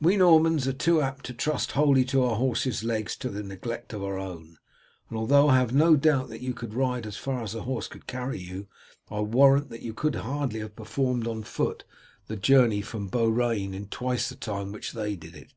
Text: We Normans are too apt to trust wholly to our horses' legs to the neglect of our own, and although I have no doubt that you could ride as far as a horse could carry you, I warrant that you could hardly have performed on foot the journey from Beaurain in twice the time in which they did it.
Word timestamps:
We 0.00 0.16
Normans 0.16 0.66
are 0.66 0.72
too 0.72 1.02
apt 1.02 1.26
to 1.26 1.34
trust 1.34 1.72
wholly 1.72 2.06
to 2.06 2.24
our 2.24 2.36
horses' 2.36 2.82
legs 2.82 3.14
to 3.16 3.28
the 3.28 3.42
neglect 3.42 3.92
of 3.92 4.02
our 4.02 4.18
own, 4.18 4.56
and 5.10 5.18
although 5.18 5.50
I 5.50 5.58
have 5.58 5.74
no 5.74 5.96
doubt 5.96 6.30
that 6.30 6.40
you 6.40 6.54
could 6.54 6.72
ride 6.72 7.06
as 7.06 7.18
far 7.18 7.42
as 7.42 7.54
a 7.54 7.60
horse 7.60 7.86
could 7.86 8.06
carry 8.06 8.38
you, 8.38 8.68
I 9.10 9.20
warrant 9.20 9.68
that 9.68 9.82
you 9.82 9.92
could 9.92 10.14
hardly 10.14 10.60
have 10.60 10.76
performed 10.76 11.26
on 11.26 11.42
foot 11.42 11.84
the 12.26 12.36
journey 12.36 12.80
from 12.80 13.10
Beaurain 13.10 13.74
in 13.74 13.88
twice 13.88 14.30
the 14.30 14.34
time 14.36 14.68
in 14.68 14.72
which 14.72 14.92
they 14.92 15.14
did 15.14 15.34
it. 15.34 15.52